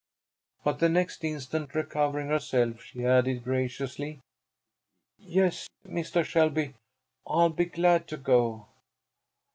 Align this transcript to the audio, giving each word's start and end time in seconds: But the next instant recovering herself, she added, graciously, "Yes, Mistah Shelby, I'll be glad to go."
But 0.63 0.79
the 0.79 0.89
next 0.89 1.23
instant 1.23 1.75
recovering 1.75 2.29
herself, 2.29 2.81
she 2.81 3.05
added, 3.05 3.43
graciously, 3.43 4.17
"Yes, 5.19 5.69
Mistah 5.83 6.23
Shelby, 6.23 6.73
I'll 7.27 7.49
be 7.49 7.65
glad 7.65 8.07
to 8.07 8.17
go." 8.17 8.65